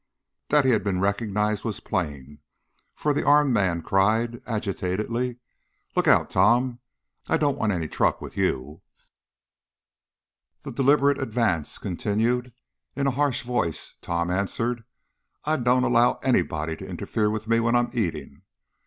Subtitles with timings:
[0.49, 2.39] That he had been recognized was plain,
[2.95, 5.37] for the armed man cried, agitatedly:
[5.95, 6.79] "Look out, Tom!
[7.27, 8.81] I don't want any truck with you."
[10.63, 12.51] The deliberate advance continued;
[12.95, 14.85] in a harsh voice Tom answered:
[15.45, 18.41] "I don't allow anybody to interfere with me when I'm eating!"